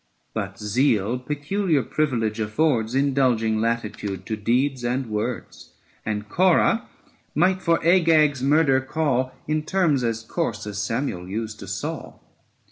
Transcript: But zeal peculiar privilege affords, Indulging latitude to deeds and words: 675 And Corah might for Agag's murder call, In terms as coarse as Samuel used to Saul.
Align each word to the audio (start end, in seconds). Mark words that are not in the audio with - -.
But 0.33 0.57
zeal 0.57 1.19
peculiar 1.19 1.83
privilege 1.83 2.39
affords, 2.39 2.95
Indulging 2.95 3.59
latitude 3.61 4.25
to 4.25 4.35
deeds 4.35 4.83
and 4.83 5.05
words: 5.05 5.73
675 6.05 6.15
And 6.15 6.27
Corah 6.27 6.89
might 7.35 7.61
for 7.61 7.79
Agag's 7.85 8.41
murder 8.41 8.81
call, 8.81 9.31
In 9.47 9.61
terms 9.61 10.03
as 10.03 10.23
coarse 10.23 10.65
as 10.65 10.79
Samuel 10.81 11.29
used 11.29 11.59
to 11.59 11.67
Saul. 11.67 12.19